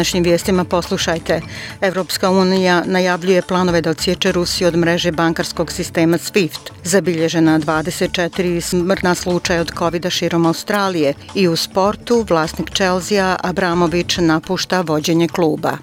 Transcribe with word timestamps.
Današnjim 0.00 0.24
vijestima 0.24 0.64
poslušajte. 0.64 1.40
Evropska 1.80 2.30
unija 2.30 2.82
najavljuje 2.86 3.42
planove 3.42 3.80
da 3.80 3.90
odsječe 3.90 4.32
Rusiju 4.32 4.68
od 4.68 4.76
mreže 4.76 5.12
bankarskog 5.12 5.72
sistema 5.72 6.18
SWIFT. 6.18 6.70
Zabilježena 6.84 7.58
24 7.58 8.60
smrtna 8.60 9.14
slučaja 9.14 9.60
od 9.60 9.72
covid 9.78 10.10
širom 10.10 10.46
Australije 10.46 11.14
i 11.34 11.48
u 11.48 11.56
sportu 11.56 12.26
vlasnik 12.28 12.70
Chelsea 12.74 13.36
Abramović 13.42 14.16
napušta 14.16 14.80
vođenje 14.80 15.28
kluba. 15.28 15.78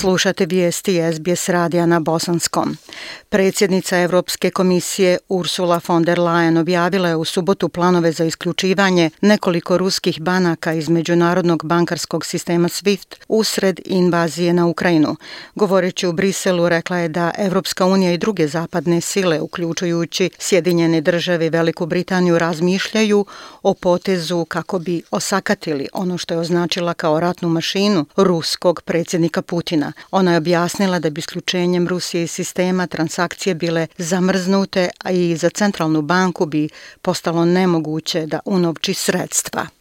Slušate 0.00 0.46
vijesti 0.46 1.00
SBS 1.12 1.48
radija 1.48 1.86
na 1.86 2.00
Bosanskom. 2.00 2.76
Predsjednica 3.28 3.98
Evropske 3.98 4.50
komisije 4.50 5.18
Ursula 5.28 5.80
von 5.88 6.02
der 6.02 6.18
Leyen 6.18 6.60
objavila 6.60 7.08
je 7.08 7.16
u 7.16 7.24
subotu 7.24 7.68
planove 7.68 8.12
za 8.12 8.24
isključivanje 8.24 9.10
nekoliko 9.20 9.78
ruskih 9.78 10.20
banaka 10.20 10.72
iz 10.72 10.88
međunarodnog 10.88 11.64
bankarskog 11.64 12.24
sistema 12.24 12.68
SWIFT 12.68 13.14
usred 13.28 13.80
invazije 13.84 14.52
na 14.52 14.66
Ukrajinu. 14.66 15.16
Govoreći 15.54 16.06
u 16.06 16.12
Briselu, 16.12 16.68
rekla 16.68 16.96
je 16.96 17.08
da 17.08 17.30
Evropska 17.38 17.86
unija 17.86 18.12
i 18.12 18.18
druge 18.18 18.48
zapadne 18.48 19.00
sile, 19.00 19.40
uključujući 19.40 20.30
Sjedinjene 20.38 21.00
države 21.00 21.46
i 21.46 21.50
Veliku 21.50 21.86
Britaniju, 21.86 22.38
razmišljaju 22.38 23.26
o 23.62 23.74
potezu 23.74 24.44
kako 24.44 24.78
bi 24.78 25.02
osakatili 25.10 25.88
ono 25.92 26.18
što 26.18 26.34
je 26.34 26.40
označila 26.40 26.94
kao 26.94 27.20
ratnu 27.20 27.48
mašinu 27.48 28.06
ruskog 28.16 28.82
predsjednika 28.84 29.42
Putina. 29.42 29.85
Ona 30.10 30.30
je 30.32 30.38
objasnila 30.38 30.98
da 30.98 31.10
bi 31.10 31.18
isključenjem 31.18 31.88
Rusije 31.88 32.22
iz 32.22 32.30
sistema 32.30 32.86
transakcije 32.86 33.54
bile 33.54 33.86
zamrznute, 33.98 34.90
a 35.04 35.10
i 35.10 35.36
za 35.36 35.50
centralnu 35.50 36.02
banku 36.02 36.46
bi 36.46 36.68
postalo 37.02 37.44
nemoguće 37.44 38.26
da 38.26 38.40
unovči 38.44 38.94
sredstva. 38.94 39.75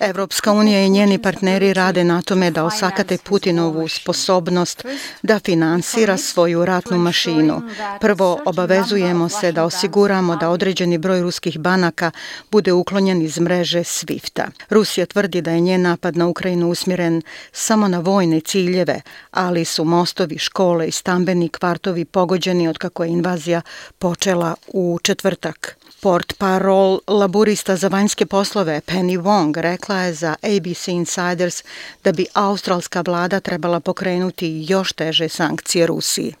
Evropska 0.00 0.52
unija 0.52 0.84
i 0.84 0.90
njeni 0.90 1.18
partneri 1.18 1.72
rade 1.72 2.04
na 2.04 2.22
tome 2.22 2.50
da 2.50 2.64
osakate 2.64 3.18
Putinovu 3.24 3.88
sposobnost 3.88 4.84
da 5.22 5.38
finansira 5.38 6.16
svoju 6.16 6.64
ratnu 6.64 6.98
mašinu. 6.98 7.62
Prvo, 8.00 8.40
obavezujemo 8.44 9.28
se 9.28 9.52
da 9.52 9.64
osiguramo 9.64 10.36
da 10.36 10.48
određeni 10.48 10.98
broj 10.98 11.22
ruskih 11.22 11.58
banaka 11.58 12.10
bude 12.50 12.72
uklonjen 12.72 13.22
iz 13.22 13.40
mreže 13.40 13.80
SWIFT-a. 13.84 14.46
Rusija 14.70 15.06
tvrdi 15.06 15.40
da 15.40 15.50
je 15.50 15.60
njen 15.60 15.82
napad 15.82 16.16
na 16.16 16.26
Ukrajinu 16.26 16.70
usmjeren 16.70 17.22
samo 17.52 17.88
na 17.88 17.98
vojne 17.98 18.40
ciljeve, 18.40 19.00
ali 19.30 19.64
su 19.64 19.84
mostovi, 19.84 20.38
škole 20.38 20.88
i 20.88 20.92
stambeni 20.92 21.48
kvartovi 21.48 22.04
pogođeni 22.04 22.68
od 22.68 22.78
kako 22.78 23.04
je 23.04 23.10
invazija 23.10 23.62
počela 23.98 24.54
u 24.68 24.98
četvrtak. 25.02 25.81
Port 26.02 26.32
parol 26.38 26.98
laburista 27.06 27.76
za 27.76 27.88
vanjske 27.88 28.26
poslove 28.26 28.80
Penny 28.86 29.18
Wong 29.22 29.60
rekla 29.60 29.98
je 29.98 30.14
za 30.14 30.34
ABC 30.42 30.88
Insiders 30.88 31.62
da 32.04 32.12
bi 32.12 32.26
australska 32.34 33.00
vlada 33.00 33.40
trebala 33.40 33.80
pokrenuti 33.80 34.64
još 34.68 34.92
teže 34.92 35.28
sankcije 35.28 35.86
Rusiji. 35.86 36.34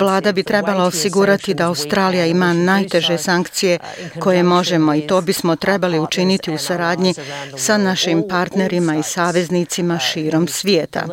Vlada 0.00 0.32
bi 0.32 0.42
trebala 0.42 0.84
osigurati 0.84 1.54
da 1.54 1.66
Australija 1.66 2.26
ima 2.26 2.52
najteže 2.52 3.18
sankcije 3.18 3.78
koje 4.18 4.42
možemo 4.42 4.94
i 4.94 5.06
to 5.06 5.20
bismo 5.20 5.56
trebali 5.56 5.98
učiniti 5.98 6.52
u 6.52 6.58
saradnji 6.58 7.14
sa 7.58 7.78
našim 7.78 8.24
partnerima 8.28 8.96
i 8.96 9.02
saveznicima 9.02 9.98
širom 9.98 10.48
svijeta. 10.48 11.06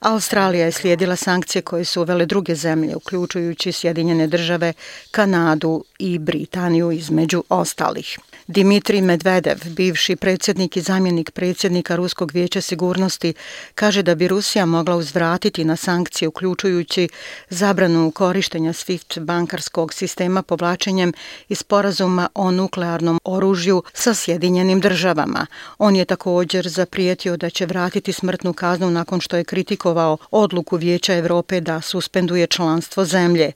Australija 0.00 0.64
je 0.64 0.72
slijedila 0.72 1.16
sankcije 1.16 1.62
koje 1.62 1.84
su 1.84 2.00
uvele 2.00 2.26
druge 2.26 2.54
zemlje, 2.54 2.96
uključujući 2.96 3.72
Sjedinjene 3.72 4.26
države, 4.26 4.72
Kanadu 5.10 5.84
i 5.98 6.18
Britaniju 6.18 6.92
između 6.92 7.44
ostalih. 7.48 8.18
Dimitri 8.46 9.00
Medvedev, 9.00 9.58
bivši 9.66 10.16
predsjednik 10.16 10.76
i 10.76 10.80
zamjenik 10.80 11.30
predsjednika 11.30 11.96
Ruskog 11.96 12.30
vijeća 12.34 12.60
sigurnosti, 12.60 13.34
kaže 13.74 14.02
da 14.02 14.14
bi 14.14 14.28
Rusija 14.28 14.66
mogla 14.66 14.96
uzvratiti 14.96 15.64
na 15.64 15.76
sankcije 15.76 16.28
uključujući 16.28 17.08
zabranu 17.48 18.10
korištenja 18.10 18.72
SWIFT 18.72 19.20
bankarskog 19.20 19.94
sistema 19.94 20.42
povlačenjem 20.42 21.12
iz 21.48 21.58
sporazuma 21.58 22.28
o 22.34 22.50
nuklearnom 22.50 23.20
oružju 23.24 23.82
sa 23.92 24.14
Sjedinjenim 24.14 24.80
državama. 24.80 25.46
On 25.78 25.96
je 25.96 26.04
također 26.04 26.68
zaprijetio 26.68 27.36
da 27.36 27.50
će 27.50 27.66
vratiti 27.66 28.12
smrtnu 28.12 28.52
kaznu 28.52 28.90
nakon 28.90 29.20
što 29.20 29.36
je 29.36 29.44
kritikovao 29.44 30.16
odluku 30.30 30.76
Vijeća 30.76 31.14
Evrope 31.14 31.60
da 31.60 31.80
suspenduje 31.80 32.46
članstvo 32.46 33.04
zemlje. 33.04 33.52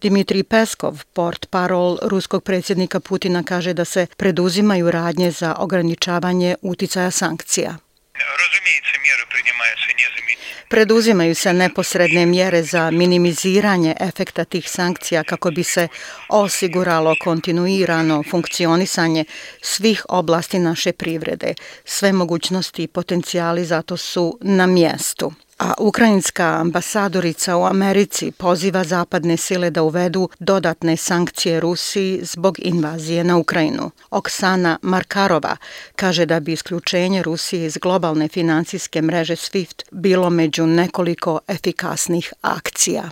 Dimitri 0.00 0.42
Peskov, 0.42 1.04
port 1.12 1.46
parol 1.50 1.98
ruskog 2.02 2.44
predsjednika 2.44 3.00
Putina, 3.00 3.42
kaže 3.42 3.74
da 3.74 3.84
se 3.84 4.06
preduzimaju 4.16 4.90
radnje 4.90 5.30
za 5.30 5.54
ograničavanje 5.58 6.54
uticaja 6.62 7.10
sankcija. 7.10 7.76
Preduzimaju 10.68 11.34
se 11.34 11.52
neposredne 11.52 12.26
mjere 12.26 12.62
za 12.62 12.90
minimiziranje 12.90 13.94
efekta 14.00 14.44
tih 14.44 14.70
sankcija 14.70 15.24
kako 15.24 15.50
bi 15.50 15.62
se 15.62 15.88
osiguralo 16.28 17.14
kontinuirano 17.24 18.22
funkcionisanje 18.30 19.24
svih 19.62 20.06
oblasti 20.08 20.58
naše 20.58 20.92
privrede. 20.92 21.54
Sve 21.84 22.12
mogućnosti 22.12 22.82
i 22.82 22.88
potencijali 22.88 23.64
zato 23.64 23.96
su 23.96 24.38
na 24.42 24.66
mjestu 24.66 25.32
a 25.58 25.74
ukrajinska 25.78 26.44
ambasadorica 26.44 27.56
u 27.56 27.64
Americi 27.64 28.32
poziva 28.32 28.84
zapadne 28.84 29.36
sile 29.36 29.70
da 29.70 29.82
uvedu 29.82 30.28
dodatne 30.38 30.96
sankcije 30.96 31.60
Rusiji 31.60 32.20
zbog 32.22 32.58
invazije 32.58 33.24
na 33.24 33.36
Ukrajinu. 33.36 33.90
Oksana 34.10 34.78
Markarova 34.82 35.56
kaže 35.96 36.26
da 36.26 36.40
bi 36.40 36.52
isključenje 36.52 37.22
Rusije 37.22 37.66
iz 37.66 37.76
globalne 37.76 38.28
financijske 38.28 39.02
mreže 39.02 39.36
SWIFT 39.36 39.82
bilo 39.90 40.30
među 40.30 40.66
nekoliko 40.66 41.40
efikasnih 41.48 42.32
akcija. 42.42 43.10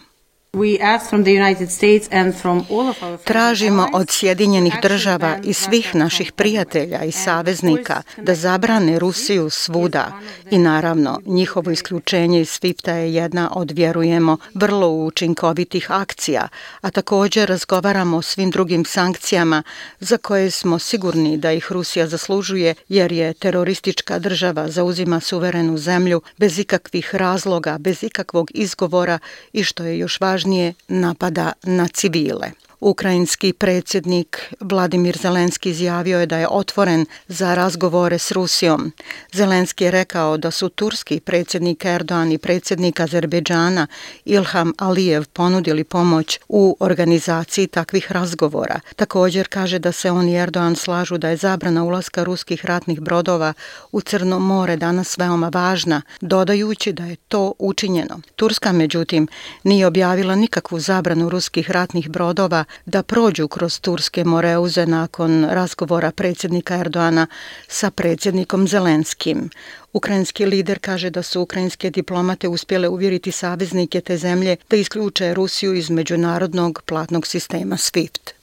Tražimo 3.25 3.89
od 3.93 4.11
Sjedinjenih 4.11 4.75
država 4.83 5.39
i 5.45 5.53
svih 5.53 5.95
naših 5.95 6.33
prijatelja 6.33 7.05
i 7.05 7.13
saveznika 7.13 8.03
da 8.17 8.35
zabrane 8.35 8.99
Rusiju 8.99 9.51
svuda. 9.51 10.13
i 10.51 10.59
naravno 10.59 11.21
njihovo 11.27 11.71
isključenje 11.71 12.41
iz 12.41 12.49
SWIFT-a 12.49 12.93
je 12.93 13.15
jedna 13.15 13.51
od, 13.55 13.71
vjerujemo, 13.71 14.37
vrlo 14.55 14.89
učinkovitih 14.89 15.91
akcija, 15.91 16.49
a 16.81 16.91
također 16.91 17.49
razgovaramo 17.49 18.17
o 18.17 18.23
svim 18.23 18.51
drugim 18.51 18.85
sankcijama 18.85 19.63
za 20.01 20.17
koje 20.17 20.51
smo 20.51 20.79
sigurni 20.79 21.37
da 21.37 21.53
ih 21.53 21.73
Rusija 21.73 22.07
zaslužuje 22.07 22.75
jer 22.89 23.13
je 23.13 23.35
teroristička 23.35 24.19
država 24.19 24.69
zauzima 24.69 25.21
suverenu 25.21 25.79
zemlju 25.79 26.23
bez 26.37 26.59
ikakvih 26.59 27.15
razloga, 27.15 27.79
bez 27.79 28.03
ikakvog 28.03 28.51
izgovora 28.55 29.19
i 29.53 29.65
što 29.65 29.85
je 29.85 29.99
još 29.99 30.21
važnije 30.21 30.36
najvažnije 30.37 30.75
napada 30.89 31.53
na 31.65 31.89
civile. 31.89 32.53
Ukrajinski 32.81 33.53
predsjednik 33.53 34.55
Vladimir 34.61 35.19
Zelenski 35.19 35.71
izjavio 35.71 36.21
je 36.21 36.27
da 36.27 36.39
je 36.39 36.49
otvoren 36.49 37.07
za 37.29 37.55
razgovore 37.55 38.19
s 38.19 38.31
Rusijom. 38.31 38.93
Zelenski 39.33 39.85
je 39.85 39.91
rekao 39.91 40.37
da 40.37 40.51
su 40.51 40.69
turski 40.69 41.21
predsjednik 41.21 41.85
Erdoğan 41.85 42.33
i 42.33 42.39
predsjednik 42.39 43.01
Azerbejdžana 43.01 43.87
Ilham 44.25 44.73
Alijev 44.79 45.25
ponudili 45.33 45.85
pomoć 45.85 46.41
u 46.49 46.77
organizaciji 46.81 47.67
takvih 47.67 48.13
razgovora. 48.13 48.81
Također 48.97 49.49
kaže 49.49 49.79
da 49.79 49.93
se 49.93 50.11
on 50.11 50.29
i 50.29 50.33
Erdoğan 50.33 50.77
slažu 50.77 51.19
da 51.19 51.29
je 51.29 51.37
zabrana 51.37 51.85
ulaska 51.85 52.25
ruskih 52.25 52.65
ratnih 52.65 53.01
brodova 53.01 53.53
u 53.93 54.01
Crno 54.01 54.39
more 54.39 54.77
danas 54.77 55.19
veoma 55.19 55.51
važna, 55.55 56.03
dodajući 56.21 56.93
da 56.93 57.05
je 57.05 57.17
to 57.17 57.53
učinjeno. 57.59 58.21
Turska, 58.37 58.73
međutim, 58.73 59.29
nije 59.65 59.87
objavila 59.87 60.35
nikakvu 60.35 60.81
zabranu 60.81 61.29
ruskih 61.29 61.71
ratnih 61.71 62.09
brodova 62.11 62.66
da 62.87 63.03
prođu 63.03 63.49
kroz 63.49 63.81
Turske 63.81 64.25
moreuze 64.25 64.87
nakon 64.87 65.45
razgovora 65.45 66.11
predsjednika 66.11 66.77
Erdoana 66.77 67.27
sa 67.69 67.91
predsjednikom 67.91 68.69
Zelenskim. 68.69 69.51
Ukrajinski 69.93 70.47
lider 70.47 70.79
kaže 70.79 71.11
da 71.11 71.23
su 71.23 71.41
ukrajinske 71.41 71.91
diplomate 71.91 72.49
uspjele 72.49 72.89
uvjeriti 72.89 73.33
saveznike 73.33 74.01
te 74.01 74.17
zemlje 74.17 74.57
da 74.71 74.77
isključe 74.77 75.35
Rusiju 75.35 75.75
iz 75.75 75.91
međunarodnog 75.91 76.83
platnog 76.87 77.27
sistema 77.27 77.77
SWIFT. 77.77 78.36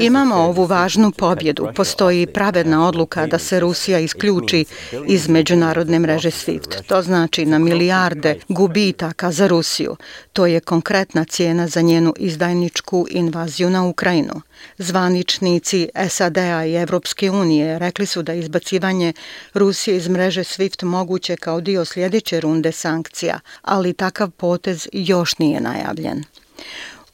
Imamo 0.00 0.34
ovu 0.34 0.64
važnu 0.64 1.12
pobjedu. 1.12 1.68
Postoji 1.74 2.26
pravedna 2.26 2.88
odluka 2.88 3.26
da 3.26 3.38
se 3.38 3.60
Rusija 3.60 3.98
isključi 3.98 4.64
iz 5.06 5.28
međunarodne 5.28 5.98
mreže 5.98 6.30
SWIFT. 6.30 6.82
To 6.86 7.02
znači 7.02 7.46
na 7.46 7.58
milijarde 7.58 8.38
gubitaka 8.48 9.32
za 9.32 9.46
Rusiju. 9.46 9.96
To 10.32 10.46
je 10.46 10.60
konkretna 10.60 11.24
cijena 11.24 11.68
za 11.68 11.80
njenu 11.80 12.14
izdajničku 12.18 13.06
invaziju 13.10 13.70
na 13.70 13.84
Ukrajinu. 13.84 14.40
Zvaničnici 14.78 15.88
SAD-a 16.08 16.64
i 16.64 16.74
Evropske 16.74 17.30
unije 17.30 17.78
rekli 17.78 18.06
su 18.06 18.22
da 18.22 18.34
izbacivanje 18.34 19.12
Rusije 19.54 19.96
iz 19.96 20.08
mreže 20.08 20.44
SWIFT 20.44 20.84
moguće 20.84 21.36
kao 21.36 21.60
dio 21.60 21.84
sljedeće 21.84 22.40
runde 22.40 22.72
sankcija, 22.72 23.40
ali 23.62 23.92
takav 23.92 24.30
potez 24.30 24.88
još 24.92 25.38
nije 25.38 25.60
najavljen. 25.60 26.24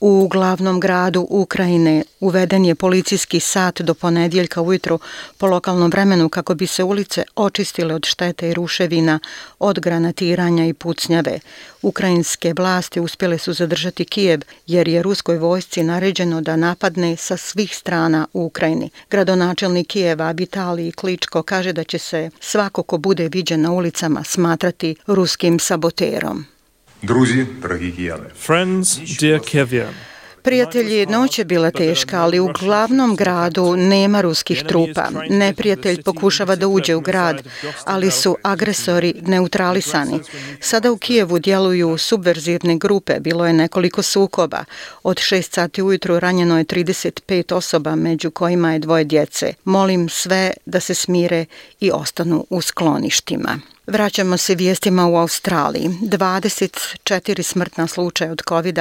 U 0.05 0.29
glavnom 0.29 0.81
gradu 0.81 1.27
Ukrajine 1.31 2.05
uveden 2.21 2.65
je 2.65 2.75
policijski 2.75 3.41
sat 3.41 3.81
do 3.81 3.95
ponedjeljka 3.95 4.61
ujutro 4.61 4.99
po 5.39 5.47
lokalnom 5.47 5.91
vremenu 5.91 6.29
kako 6.29 6.55
bi 6.55 6.67
se 6.67 6.85
ulice 6.85 7.25
očistile 7.37 7.95
od 7.95 8.07
štete 8.07 8.49
i 8.49 8.55
ruševina, 8.55 9.19
od 9.59 9.81
granatiranja 9.81 10.67
i 10.67 10.73
pucnjave. 10.73 11.41
Ukrajinske 11.83 12.55
vlasti 12.57 13.01
uspjele 13.01 13.39
su 13.39 13.53
zadržati 13.53 14.05
Kijev 14.05 14.41
jer 14.67 14.89
je 14.89 15.03
ruskoj 15.03 15.39
vojsci 15.39 15.83
naređeno 15.83 16.41
da 16.41 16.57
napadne 16.57 17.17
sa 17.17 17.37
svih 17.37 17.77
strana 17.77 18.27
u 18.33 18.45
Ukrajini. 18.45 18.91
Gradonačelnik 19.11 19.87
Kijeva 19.87 20.31
Vitalij 20.31 20.93
Kličko 20.93 21.43
kaže 21.43 21.73
da 21.73 21.85
će 21.85 21.99
se 21.99 22.31
svako 22.41 22.83
ko 22.83 22.99
bude 22.99 23.29
viđen 23.29 23.61
na 23.61 23.73
ulicama 23.73 24.25
smatrati 24.25 24.97
ruskim 25.07 25.59
saboterom. 25.59 26.52
Друзі, 27.04 27.46
дорогі 27.62 27.92
кияни. 27.92 28.25
Friends, 28.48 29.22
dear 29.22 29.40
Kievian. 29.56 29.94
Prijatelji, 30.48 31.06
noć 31.06 31.40
je 31.40 31.46
bila 31.46 31.72
teška, 31.72 32.22
ali 32.22 32.40
u 32.40 32.50
glavnom 32.60 33.16
gradu 33.16 33.75
nema 33.75 34.22
ruskih 34.22 34.64
trupa. 34.68 35.10
Neprijatelj 35.30 36.02
pokušava 36.04 36.56
da 36.56 36.68
uđe 36.68 36.96
u 36.96 37.02
grad, 37.02 37.44
ali 37.86 38.12
su 38.12 38.38
agresori 38.44 39.14
neutralisani. 39.22 40.19
Sada 40.60 40.92
u 40.92 40.98
Kijevu 40.98 41.40
djeluju 41.40 41.98
subverzivne 41.98 42.78
grupe, 42.78 43.19
bilo 43.19 43.48
je 43.48 43.54
nekoliko 43.54 44.02
sukoba. 44.02 44.64
Od 45.04 45.18
6 45.18 45.54
sati 45.54 45.81
ujutru 45.81 46.19
ranjeno 46.19 46.58
je 46.58 46.66
35 46.66 47.54
osoba, 47.54 47.96
među 47.96 48.31
kojima 48.31 48.74
je 48.74 48.80
dvoje 48.80 49.04
djece. 49.04 49.54
Molim 49.64 50.10
sve 50.10 50.54
da 50.66 50.80
se 50.80 50.94
smire 50.94 51.46
i 51.80 51.92
ostanu 51.92 52.46
u 52.50 52.62
skloništima. 52.62 53.60
Vraćamo 53.87 54.37
se 54.37 54.55
vijestima 54.55 55.06
u 55.06 55.17
Australiji. 55.17 55.88
24 56.02 57.43
smrtna 57.43 57.87
slučaja 57.87 58.32
od 58.32 58.43
covid 58.49 58.79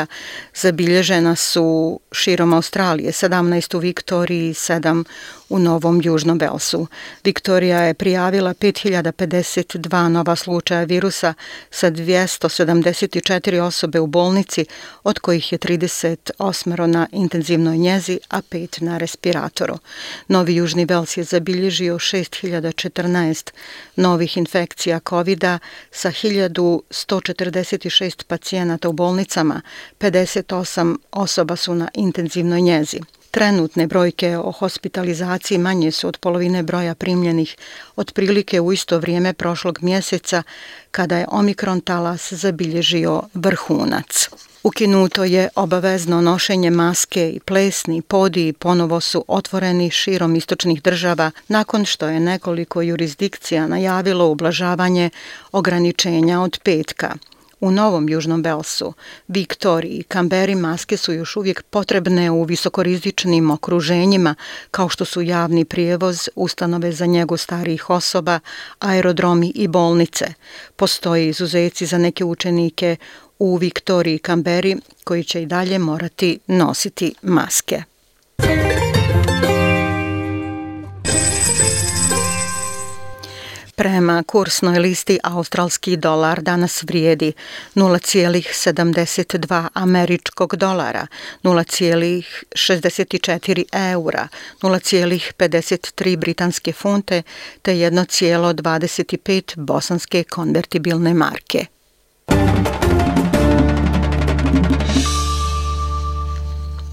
zabilježena 0.55 1.35
su 1.35 1.99
širom 2.11 2.53
Australije, 2.53 3.11
17 3.11 3.75
u 3.75 3.79
Viktoriji, 3.79 4.53
7 4.53 5.03
u 5.51 5.59
Novom 5.59 6.01
Južnom 6.03 6.37
Velsu. 6.37 6.87
Viktorija 7.23 7.79
je 7.79 7.93
prijavila 7.93 8.53
5052 8.53 10.07
nova 10.07 10.35
slučaja 10.35 10.83
virusa 10.83 11.33
sa 11.71 11.91
274 11.91 13.59
osobe 13.59 13.99
u 13.99 14.07
bolnici, 14.07 14.65
od 15.03 15.19
kojih 15.19 15.51
je 15.51 15.59
38 15.59 16.85
na 16.85 17.07
intenzivnoj 17.11 17.77
njezi, 17.77 18.19
a 18.29 18.41
5 18.41 18.81
na 18.81 18.97
respiratoru. 18.97 19.77
Novi 20.27 20.55
Južni 20.55 20.85
Vels 20.85 21.17
je 21.17 21.23
zabilježio 21.23 21.95
6014 21.95 23.51
novih 23.95 24.37
infekcija 24.37 24.99
covid 25.09 25.43
sa 25.91 26.11
1146 26.11 28.23
pacijenata 28.27 28.89
u 28.89 28.93
bolnicama, 28.93 29.61
58 29.99 30.97
osoba 31.11 31.55
su 31.55 31.75
na 31.75 31.87
intenzivnoj 31.93 32.61
njezi. 32.61 32.99
Trenutne 33.31 33.87
brojke 33.87 34.37
o 34.37 34.51
hospitalizaciji 34.51 35.57
manje 35.57 35.91
su 35.91 36.07
od 36.07 36.17
polovine 36.17 36.63
broja 36.63 36.95
primljenih 36.95 37.55
otprilike 37.95 38.61
u 38.61 38.73
isto 38.73 38.99
vrijeme 38.99 39.33
prošlog 39.33 39.79
mjeseca 39.81 40.43
kada 40.91 41.17
je 41.17 41.25
Omikron 41.31 41.81
talas 41.81 42.33
zabilježio 42.33 43.21
vrhunac. 43.33 44.29
Ukinuto 44.63 45.23
je 45.23 45.49
obavezno 45.55 46.21
nošenje 46.21 46.69
maske 46.69 47.29
i 47.29 47.39
plesni 47.39 48.01
podiji 48.01 48.53
ponovo 48.53 49.01
su 49.01 49.25
otvoreni 49.27 49.89
širom 49.89 50.35
istočnih 50.35 50.81
država 50.81 51.31
nakon 51.47 51.85
što 51.85 52.07
je 52.07 52.19
nekoliko 52.19 52.81
jurisdikcija 52.81 53.67
najavilo 53.67 54.27
ublažavanje 54.27 55.09
ograničenja 55.51 56.41
od 56.41 56.59
petka. 56.63 57.15
U 57.61 57.71
Novom 57.71 58.09
Južnom 58.09 58.43
Belsu, 58.43 58.93
Viktoriji 59.27 59.91
i 59.91 60.03
Kamberi 60.03 60.55
maske 60.55 60.97
su 60.97 61.13
još 61.13 61.35
uvijek 61.35 61.61
potrebne 61.61 62.31
u 62.31 62.43
visokorizičnim 62.43 63.51
okruženjima 63.51 64.35
kao 64.71 64.89
što 64.89 65.05
su 65.05 65.21
javni 65.21 65.65
prijevoz, 65.65 66.29
ustanove 66.35 66.91
za 66.91 67.05
njegu 67.05 67.37
starijih 67.37 67.89
osoba, 67.89 68.39
aerodromi 68.79 69.51
i 69.55 69.67
bolnice. 69.67 70.25
Postoje 70.75 71.29
izuzeci 71.29 71.85
za 71.85 71.97
neke 71.97 72.23
učenike 72.23 72.95
u 73.39 73.57
Viktoriji 73.57 74.15
i 74.15 74.19
Kamberi 74.19 74.77
koji 75.03 75.23
će 75.23 75.41
i 75.41 75.45
dalje 75.45 75.79
morati 75.79 76.39
nositi 76.47 77.13
maske. 77.21 77.83
Prema 83.75 84.23
kursnoj 84.23 84.79
listi 84.79 85.19
australski 85.23 85.97
dolar 85.97 86.41
danas 86.41 86.83
vrijedi 86.83 87.33
0,72 87.75 89.67
američkog 89.73 90.55
dolara, 90.55 91.07
0,64 91.43 93.63
eura, 93.91 94.27
0,53 94.61 96.17
britanske 96.17 96.73
funte 96.73 97.23
te 97.61 97.71
1,25 97.71 99.53
bosanske 99.57 100.23
konvertibilne 100.23 101.13
marke. 101.13 101.65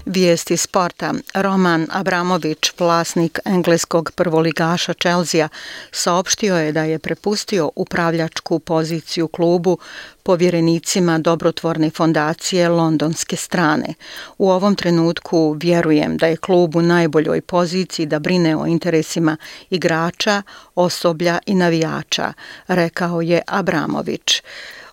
Vijesti 0.09 0.57
sporta. 0.57 1.13
Roman 1.33 1.87
Abramović, 1.91 2.71
vlasnik 2.79 3.39
engleskog 3.45 4.11
prvoligaša 4.15 4.93
Chelsea, 4.93 5.49
saopštio 5.91 6.57
je 6.57 6.71
da 6.71 6.83
je 6.83 6.99
prepustio 6.99 7.71
upravljačku 7.75 8.59
poziciju 8.59 9.27
klubu 9.27 9.77
povjerenicima 10.23 11.17
dobrotvorne 11.17 11.89
fondacije 11.89 12.69
londonske 12.69 13.35
strane. 13.35 13.93
U 14.37 14.49
ovom 14.49 14.75
trenutku 14.75 15.57
vjerujem 15.59 16.17
da 16.17 16.27
je 16.27 16.37
klub 16.37 16.75
u 16.75 16.81
najboljoj 16.81 17.41
poziciji 17.41 18.05
da 18.05 18.19
brine 18.19 18.57
o 18.57 18.65
interesima 18.65 19.37
igrača, 19.69 20.41
osoblja 20.75 21.39
i 21.45 21.55
navijača, 21.55 22.33
rekao 22.67 23.21
je 23.21 23.41
Abramović. 23.47 24.41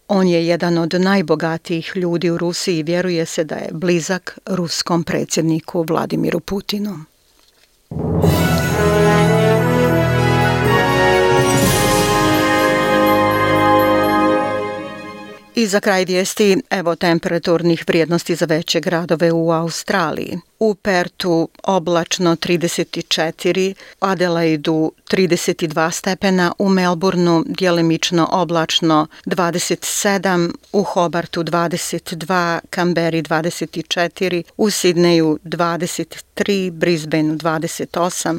On 0.08 0.28
je 0.28 0.46
jedan 0.46 0.78
od 0.78 0.94
najbogatijih 0.94 1.92
ljudi 1.94 2.30
u 2.30 2.38
Rusiji 2.38 2.78
i 2.78 2.82
vjeruje 2.82 3.26
se 3.26 3.44
da 3.44 3.54
je 3.54 3.68
blizak 3.72 4.38
ruskom 4.46 5.04
predsjedniku 5.04 5.84
Vladimiru 5.88 6.40
Putinu. 6.40 6.98
I 15.54 15.66
za 15.66 15.80
kraj 15.80 16.04
vijesti, 16.04 16.56
evo 16.70 16.96
temperaturnih 16.96 17.84
vrijednosti 17.86 18.34
za 18.34 18.46
veće 18.46 18.80
gradove 18.80 19.32
u 19.32 19.50
Australiji. 19.50 20.38
U 20.58 20.75
Pertu 20.75 21.48
oblačno 21.62 22.36
34, 22.36 23.75
Adelaidu 24.00 24.92
32 25.10 25.90
stepena, 25.90 26.52
u 26.58 26.68
Melbourneu 26.68 27.44
dijelimično 27.46 28.28
oblačno 28.32 29.06
27, 29.26 30.52
u 30.72 30.82
Hobartu 30.82 31.42
22, 31.42 32.58
Kamberi 32.70 33.22
24, 33.22 34.42
u 34.56 34.70
Sidneju 34.70 35.38
23, 35.44 36.70
Brisbaneu 36.70 37.34
28 37.34 38.38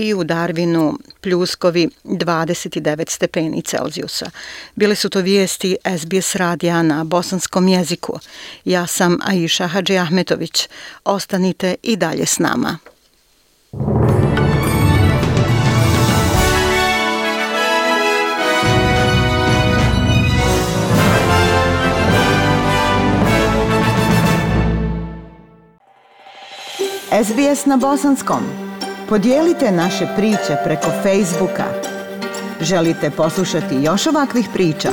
i 0.00 0.14
u 0.14 0.24
Darwinu 0.24 0.98
pljuskovi 1.20 1.88
29 2.04 3.10
stepeni 3.10 3.62
Celzijusa. 3.62 4.30
Bile 4.74 4.94
su 4.94 5.08
to 5.08 5.20
vijesti 5.20 5.76
SBS 5.98 6.34
radija 6.34 6.82
na 6.82 7.04
bosanskom 7.04 7.68
jeziku. 7.68 8.18
Ja 8.64 8.86
sam 8.86 9.18
Aisha 9.22 9.66
Hadži 9.66 9.98
Ahmetović. 9.98 10.68
Ostanite 11.50 11.74
i 11.82 11.96
dalje 11.96 12.26
s 12.26 12.38
nama. 12.38 12.78
SBS 27.24 27.66
na 27.66 27.76
bosanskom. 27.76 28.40
Podijelite 29.08 29.70
naše 29.70 30.06
priče 30.16 30.56
preko 30.64 30.90
Facebooka. 31.02 31.64
Želite 32.60 33.10
poslušati 33.10 33.74
još 33.82 34.06
ovakvih 34.06 34.48
priča? 34.52 34.90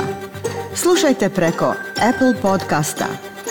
Slušajte 0.74 1.28
preko 1.30 1.74
Apple 2.08 2.42
podcasta, 2.42 3.27